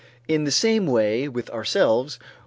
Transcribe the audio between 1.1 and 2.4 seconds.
with ourselves.